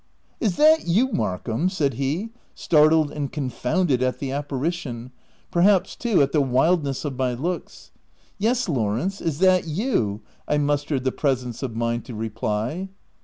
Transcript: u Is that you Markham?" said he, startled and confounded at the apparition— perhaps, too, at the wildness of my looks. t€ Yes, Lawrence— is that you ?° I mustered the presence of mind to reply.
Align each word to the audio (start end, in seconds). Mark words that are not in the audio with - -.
u 0.39 0.47
Is 0.47 0.55
that 0.57 0.87
you 0.87 1.11
Markham?" 1.11 1.69
said 1.69 1.93
he, 1.93 2.31
startled 2.55 3.11
and 3.11 3.31
confounded 3.31 4.01
at 4.01 4.17
the 4.17 4.31
apparition— 4.31 5.11
perhaps, 5.51 5.95
too, 5.95 6.23
at 6.23 6.31
the 6.31 6.41
wildness 6.41 7.05
of 7.05 7.17
my 7.19 7.35
looks. 7.35 7.91
t€ 7.93 7.99
Yes, 8.39 8.67
Lawrence— 8.67 9.21
is 9.21 9.37
that 9.37 9.67
you 9.67 10.21
?° 9.67 10.21
I 10.47 10.57
mustered 10.57 11.03
the 11.03 11.11
presence 11.11 11.61
of 11.61 11.75
mind 11.75 12.05
to 12.05 12.15
reply. 12.15 12.89